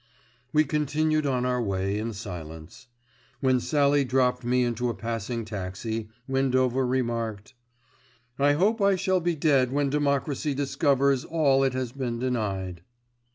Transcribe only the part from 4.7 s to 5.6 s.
a passing